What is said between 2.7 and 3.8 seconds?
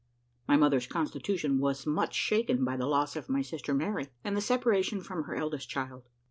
the loss of my sister